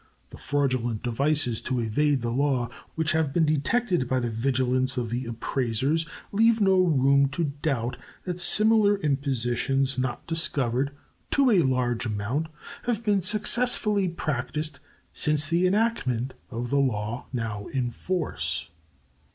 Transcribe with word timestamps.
The 0.31 0.37
fraudulent 0.39 1.03
devices 1.03 1.61
to 1.61 1.79
evade 1.79 2.21
the 2.23 2.31
law 2.31 2.69
which 2.95 3.11
have 3.11 3.31
been 3.31 3.45
detected 3.45 4.09
by 4.09 4.19
the 4.19 4.31
vigilance 4.31 4.97
of 4.97 5.11
the 5.11 5.27
appraisers 5.27 6.07
leave 6.31 6.59
no 6.59 6.79
room 6.81 7.27
to 7.29 7.53
doubt 7.61 7.97
that 8.23 8.39
similar 8.39 8.97
impositions 8.97 9.99
not 9.99 10.25
discovered, 10.25 10.89
to 11.29 11.51
a 11.51 11.59
large 11.61 12.07
amount, 12.07 12.47
have 12.85 13.03
been 13.03 13.21
successfully 13.21 14.09
practiced 14.09 14.79
since 15.13 15.47
the 15.47 15.67
enactment 15.67 16.33
of 16.49 16.71
the 16.71 16.79
law 16.79 17.27
now 17.31 17.67
in 17.67 17.91
force. 17.91 18.69